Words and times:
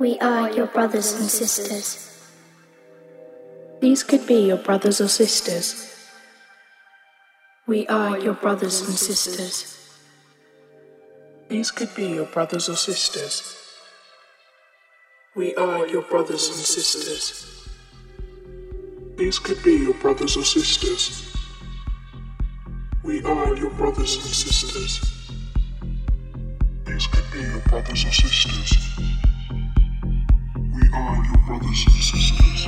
We 0.00 0.18
are 0.20 0.50
your 0.50 0.66
brothers 0.66 1.12
and 1.12 1.28
sisters. 1.28 2.08
These 3.82 4.02
could 4.02 4.26
be 4.26 4.46
your 4.46 4.56
brothers 4.56 4.98
or 4.98 5.08
sisters. 5.08 5.94
We 7.66 7.86
are 7.86 8.18
your 8.18 8.32
brothers 8.32 8.80
and 8.80 8.94
sisters. 8.94 9.76
These 11.50 11.70
could 11.70 11.94
be 11.94 12.06
your 12.16 12.24
brothers 12.24 12.70
or 12.70 12.76
sisters. 12.76 13.58
We 15.36 15.54
are 15.56 15.86
your 15.86 16.02
brothers 16.08 16.48
and 16.48 16.56
sisters. 16.56 17.68
These 19.18 19.38
could 19.38 19.62
be 19.62 19.74
your 19.84 19.94
brothers 20.00 20.34
or 20.34 20.44
sisters. 20.44 21.36
We 23.04 23.22
are 23.22 23.54
your 23.54 23.70
brothers 23.72 24.16
and 24.16 24.24
sisters. 24.24 25.28
These 26.86 27.06
could 27.06 27.30
be 27.34 27.40
your 27.40 27.60
brothers 27.68 28.02
or 28.06 28.12
sisters. 28.12 29.29
Are 30.92 31.24
your 31.24 31.36
brothers 31.46 31.84
and 31.86 31.94
sisters. 31.94 32.66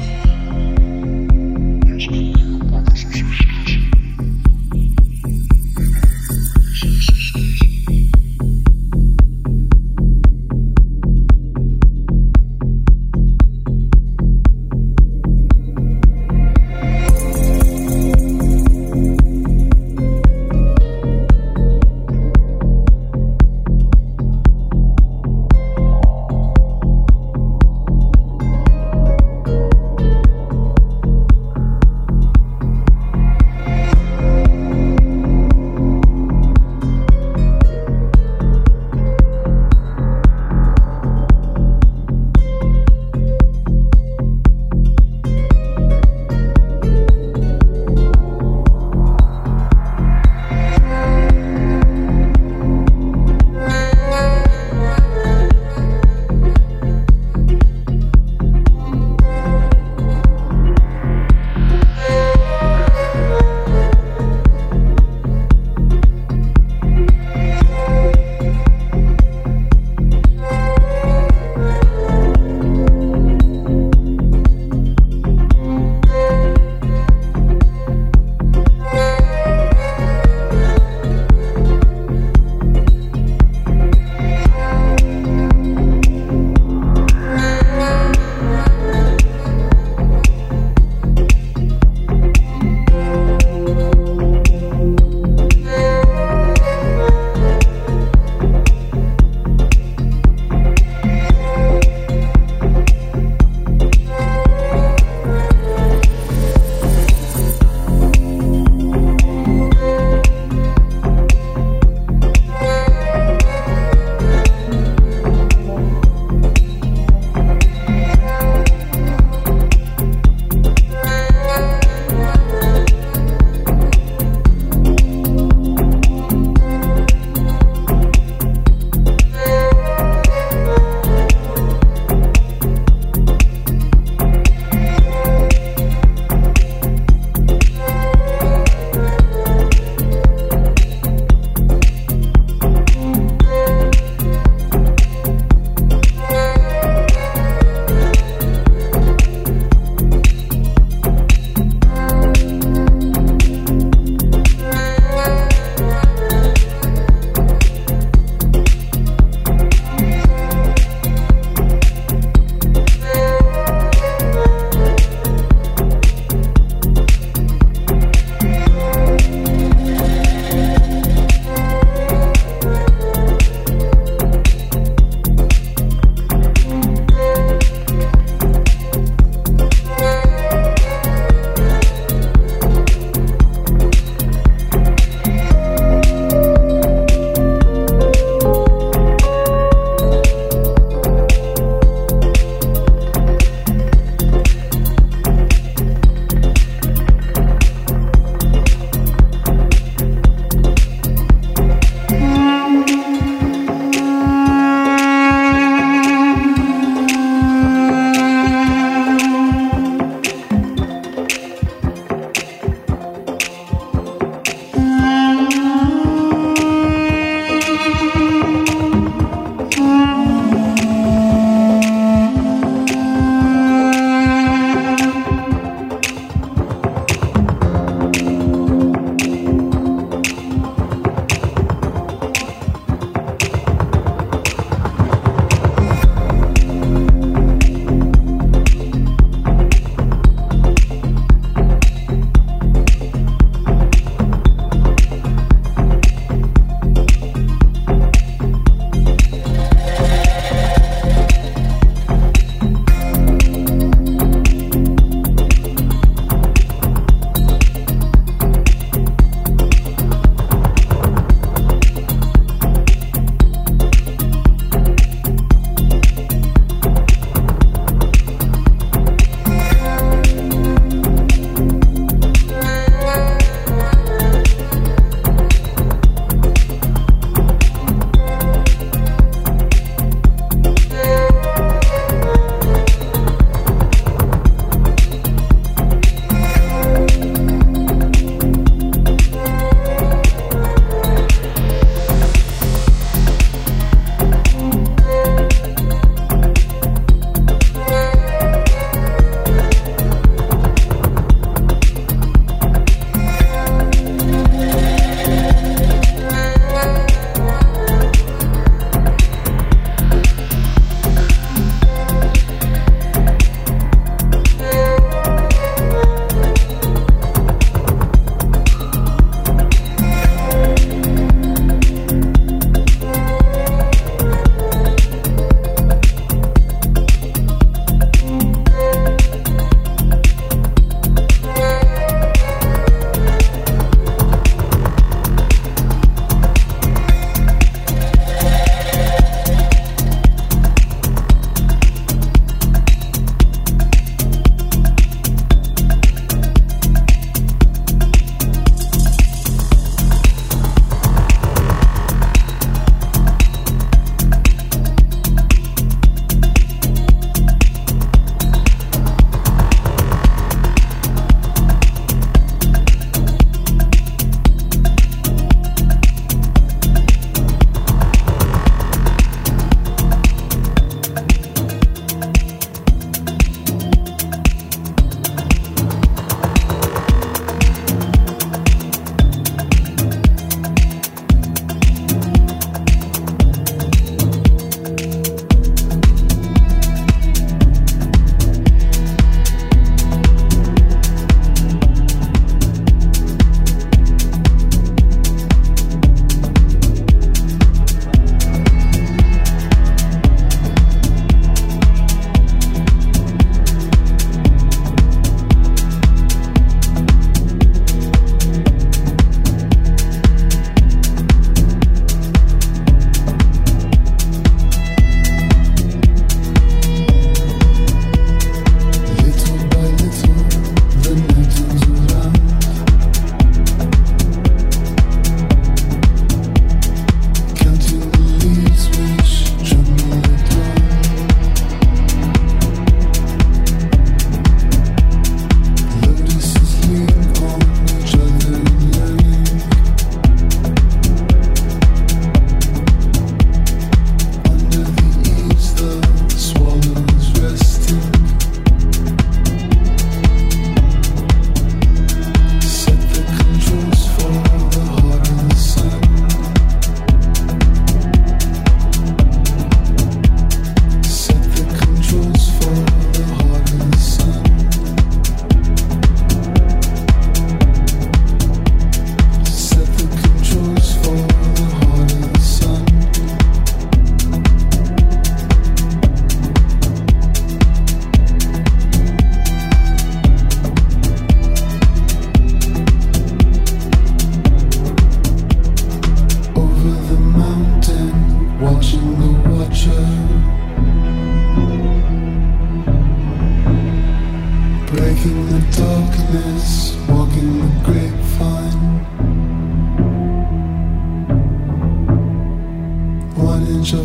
These 1.85 2.07
be 2.07 2.35
your 2.39 2.59
brothers 2.71 3.05
or 3.05 3.13
sisters. 3.13 3.62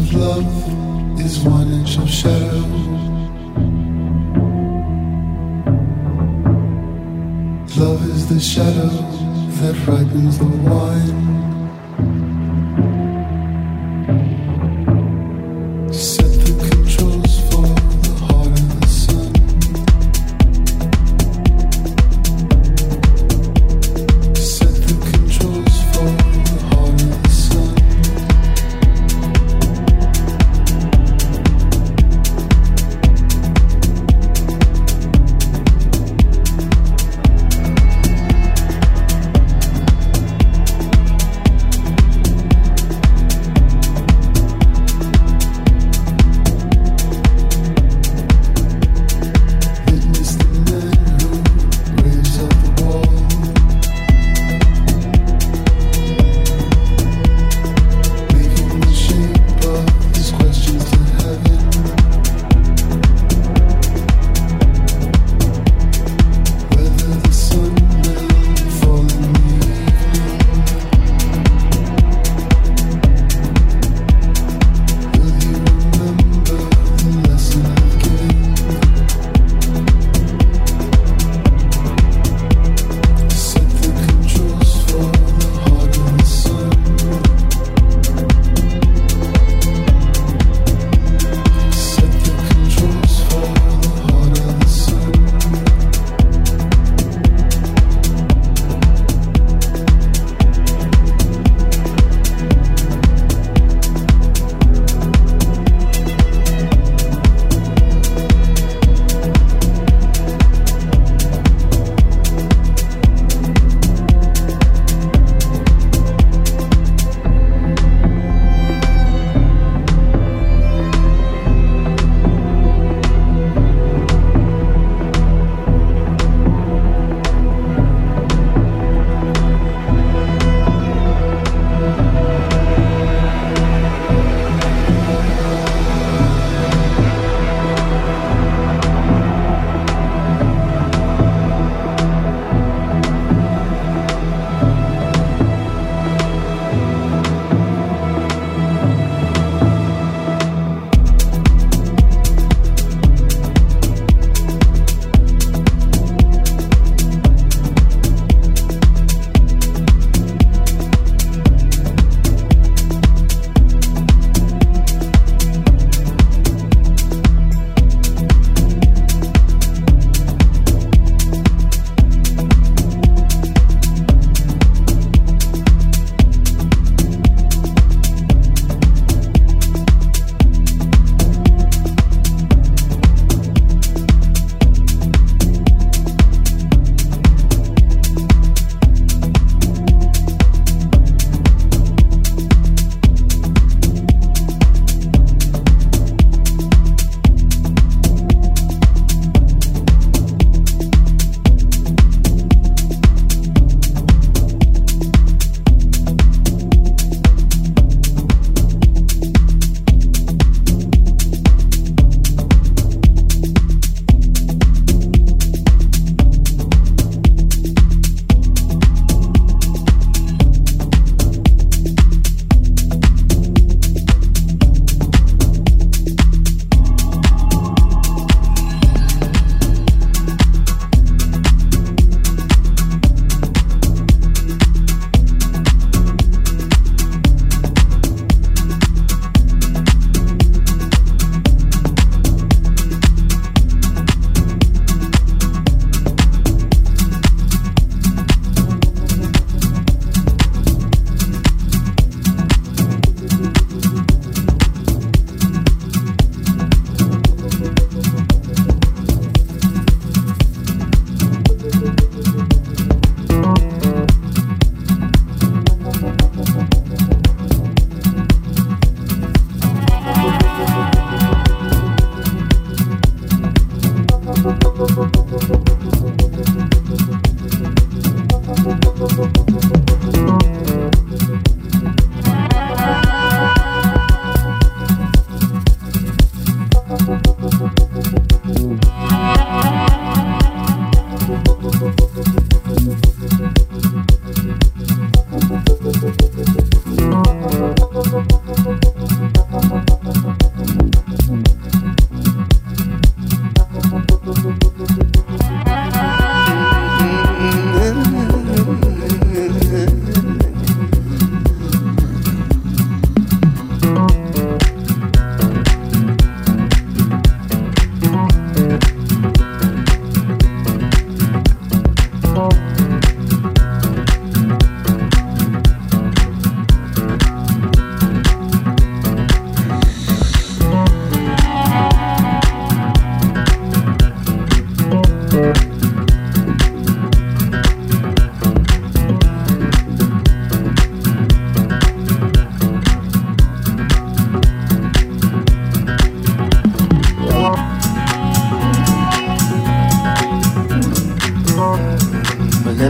of 0.08 0.14
love 0.14 1.20
is 1.20 1.40
one 1.40 1.72
inch 1.72 1.98
of 1.98 2.10
shadow. 2.10 2.60
Love 7.78 8.10
is 8.10 8.28
the 8.28 8.40
shadow 8.40 8.90
that 9.60 9.76
frightens 9.86 10.38
the 10.38 10.46
wine. 10.46 11.47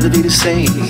Never 0.08 0.22
be 0.22 0.28
the 0.28 0.30
same. 0.30 0.87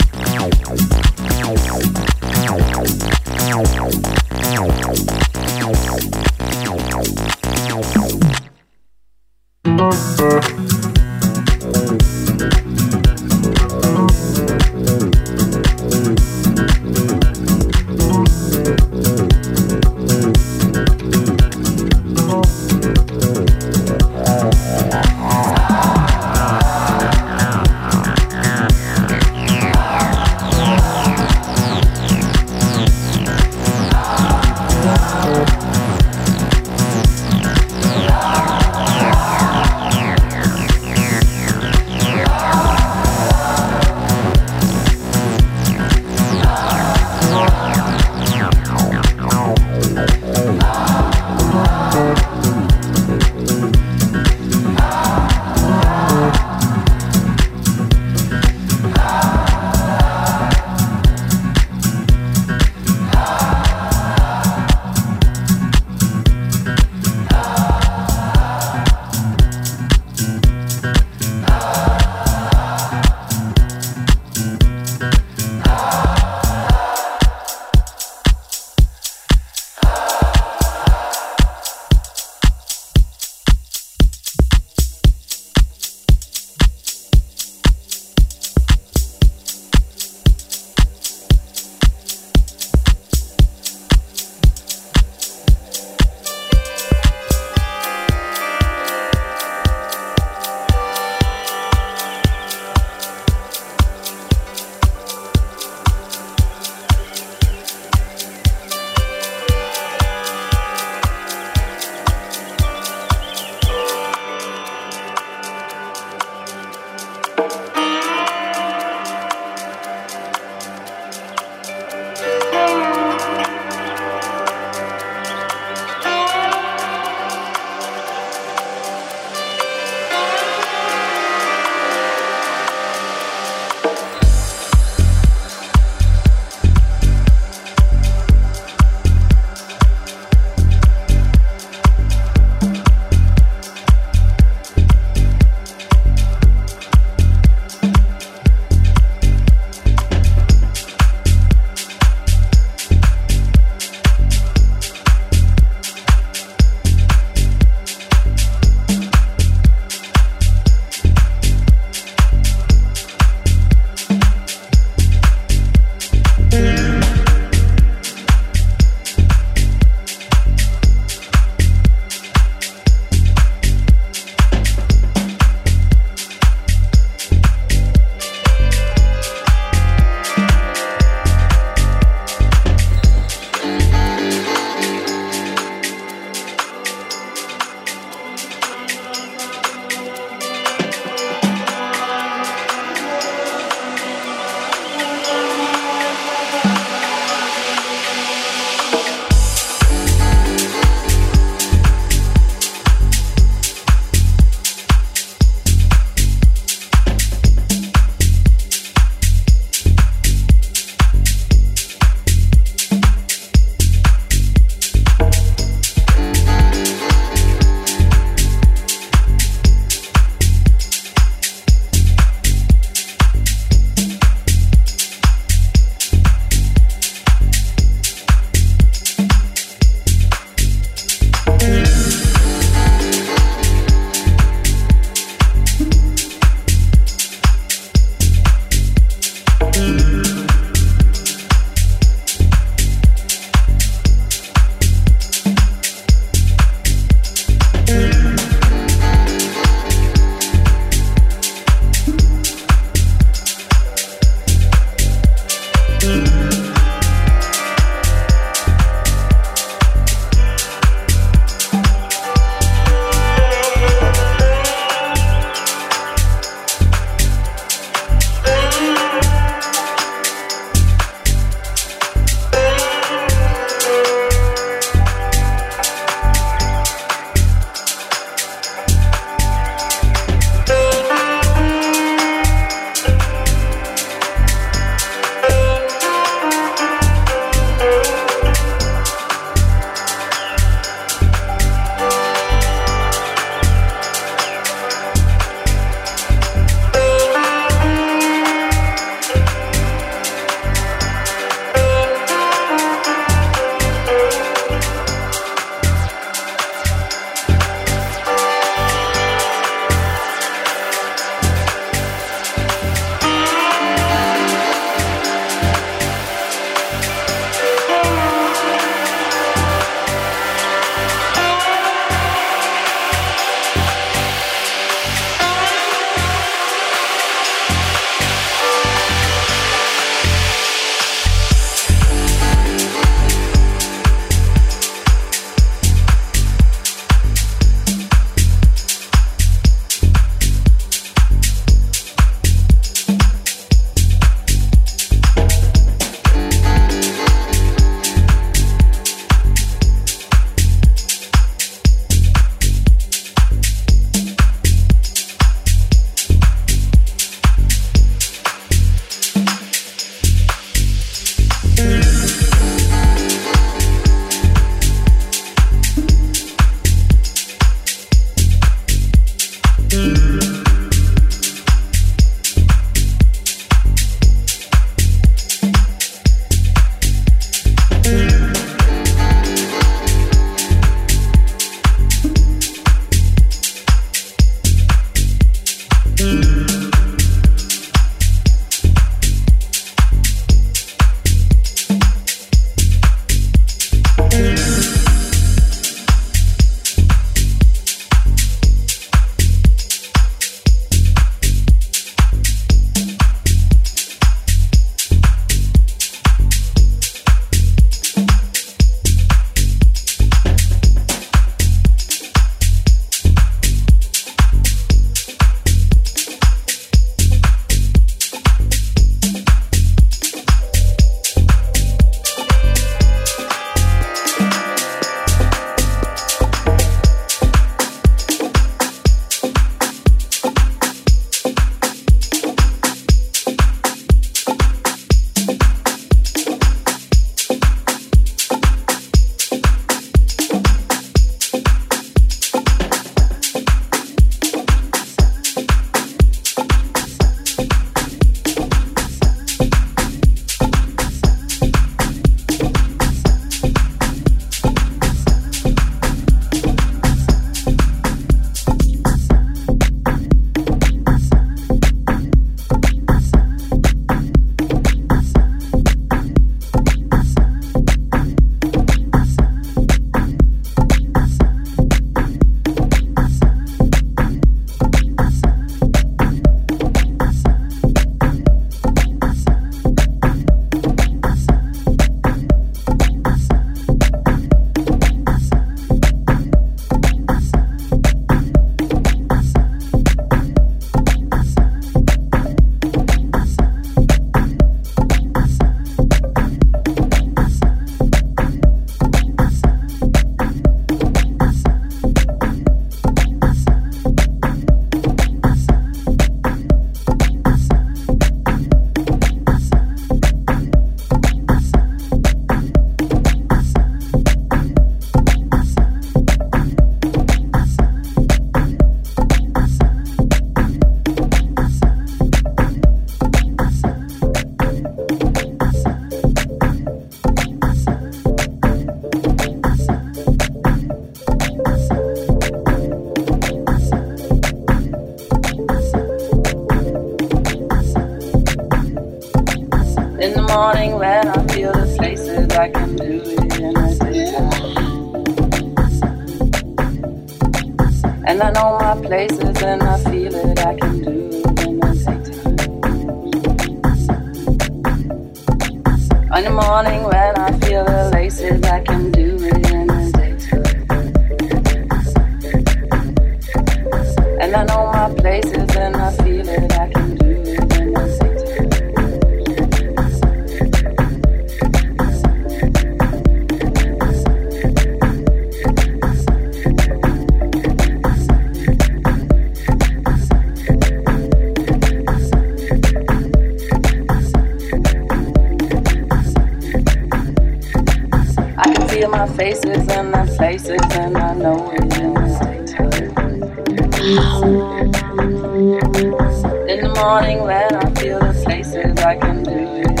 When 597.54 597.76
I 597.76 597.94
feel 597.94 598.18
the 598.18 598.32
places 598.44 598.98
I 598.98 599.16
can 599.16 599.42
do 599.44 599.52
it. 599.52 600.00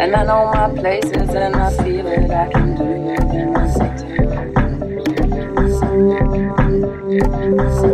And 0.00 0.16
I 0.16 0.24
know 0.24 0.50
my 0.54 0.68
places 0.80 1.28
and 1.30 1.56
I 1.56 1.70
feel 1.76 2.06
it 2.06 2.30
I 2.30 2.48
can 2.50 2.74
do 2.76 2.84
it. 2.84 3.20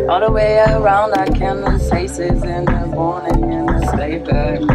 All 0.09 0.21
the 0.21 0.31
way 0.31 0.59
around 0.59 1.15
I 1.15 1.27
can 1.31 1.63
the 1.63 1.79
places 1.91 2.43
in 2.45 2.65
the 2.65 2.87
morning 2.87 3.45
and 3.53 3.69
the 3.69 3.81
daytime. 3.97 4.71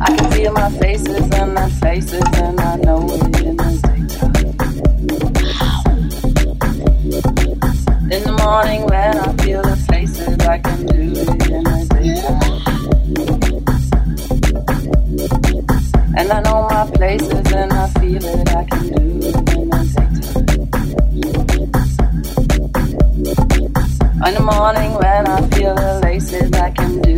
I 0.00 0.16
can 0.16 0.30
feel 0.32 0.52
my 0.52 0.70
faces 0.78 1.30
and 1.32 1.54
my 1.54 1.68
faces 1.68 2.22
and 2.34 2.59
morning 8.50 8.82
when 8.86 9.16
I 9.16 9.32
feel 9.44 9.62
the 9.62 9.76
faces 9.88 10.38
I 10.54 10.58
can 10.58 10.84
do 10.86 11.00
it 11.20 11.28
in 11.28 11.62
the 11.62 11.86
daytime. 11.94 12.60
And 16.18 16.28
I 16.36 16.40
know 16.46 16.66
my 16.68 16.84
places 16.96 17.52
and 17.52 17.72
I 17.72 17.86
feel 17.98 18.24
it 18.24 18.48
I 18.60 18.64
can 18.70 18.84
do 18.94 19.04
it 19.28 19.36
in 19.36 19.68
the 19.70 19.82
daytime. 19.94 20.40
In 24.26 24.32
the 24.34 24.44
morning 24.52 24.92
when 25.02 25.22
I 25.28 25.38
feel 25.54 25.74
the 25.76 26.00
laces 26.02 26.52
I 26.52 26.70
can 26.72 26.92
do 27.02 27.09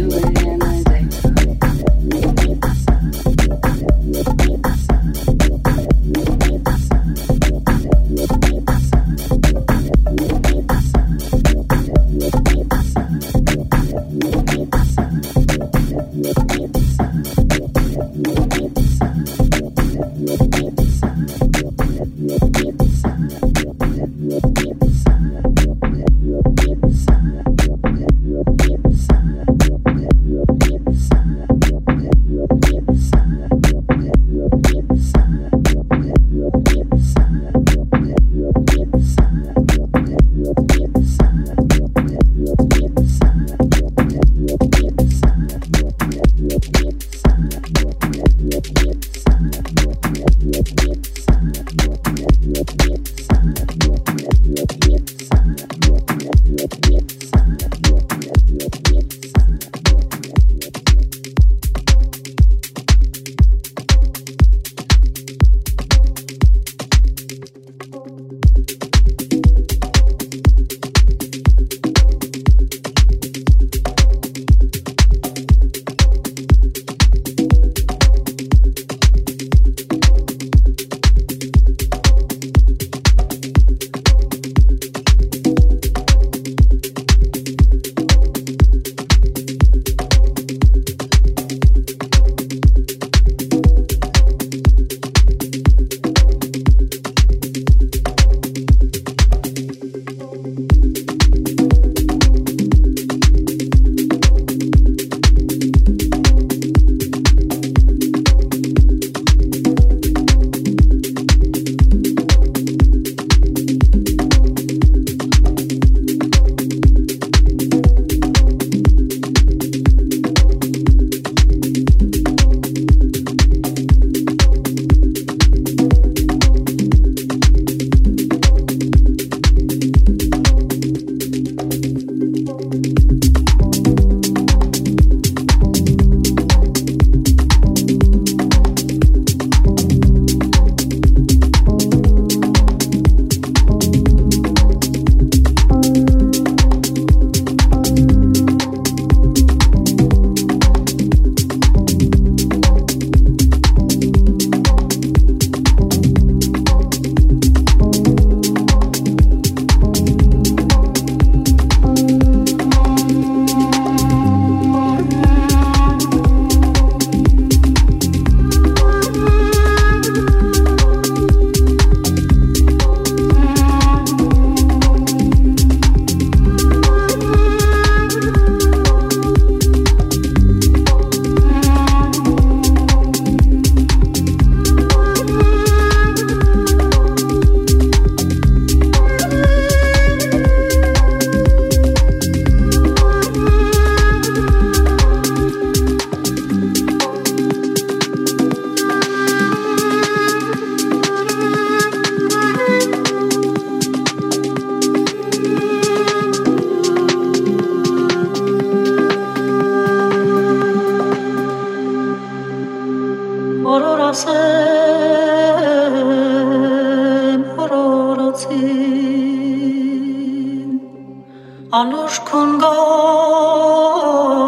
Anuşkun 221.72 222.58
gol 222.58 224.41